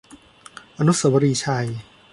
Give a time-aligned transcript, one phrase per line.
[0.77, 1.67] อนุสาวรีย์ชัย